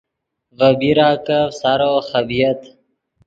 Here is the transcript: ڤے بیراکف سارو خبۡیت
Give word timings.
ڤے 0.57 0.69
بیراکف 0.79 1.47
سارو 1.59 1.93
خبۡیت 2.09 2.61